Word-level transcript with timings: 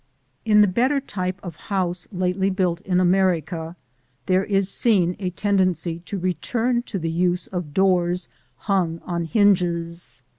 ]In 0.51 0.61
the 0.61 0.67
better 0.67 0.99
type 0.99 1.39
of 1.43 1.55
house 1.69 2.07
lately 2.11 2.49
built 2.49 2.81
in 2.81 2.99
America 2.99 3.75
there 4.25 4.43
is 4.45 4.67
seen 4.67 5.15
a 5.19 5.29
tendency 5.29 5.99
to 6.07 6.17
return 6.17 6.81
to 6.89 6.97
the 6.97 7.11
use 7.11 7.45
of 7.45 7.71
doors 7.75 8.27
hung 8.65 8.99
on 9.05 9.25
hinges. 9.25 10.23